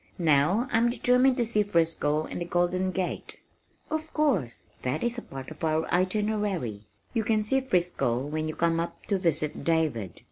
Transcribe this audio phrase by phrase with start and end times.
[0.17, 3.39] "Now I'm determined to see Frisco and the Golden Gate."
[3.91, 6.87] "Of course that is a part of our itinerary.
[7.13, 10.19] You can see Frisco when you come up to visit David."